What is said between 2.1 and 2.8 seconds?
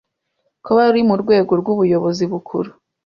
bukuru